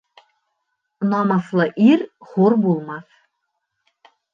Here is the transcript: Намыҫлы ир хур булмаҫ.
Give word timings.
Намыҫлы 1.11 1.69
ир 1.91 2.07
хур 2.33 2.59
булмаҫ. 2.67 3.25